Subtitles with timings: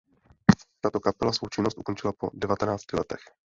[0.81, 3.21] Tato kapela svou činnost ukončila po devatenácti letech.